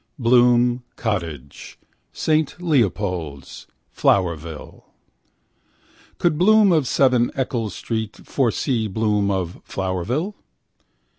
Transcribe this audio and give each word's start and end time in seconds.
Bloom 0.17 0.81
Cottage. 0.95 1.77
Saint 2.11 2.59
Leopold's. 2.59 3.67
Flowerville. 3.93 4.85
Could 6.17 6.39
Bloom 6.39 6.71
of 6.71 6.87
7 6.87 7.29
Eccles 7.35 7.75
street 7.75 8.15
foresee 8.25 8.87
Bloom 8.87 9.29
of 9.29 9.63
Flowerville? 9.63 10.33